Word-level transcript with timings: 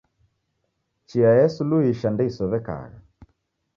Chia 1.07 1.31
yesuluhisha 1.39 2.07
ndeisow'ekagha 2.11 2.99